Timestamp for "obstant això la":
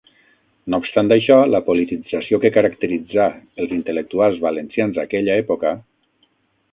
0.83-1.59